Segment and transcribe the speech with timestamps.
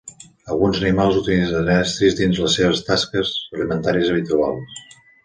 [0.53, 4.83] Alguns animals utilitzen estris dins les seves tasques alimentàries habituals.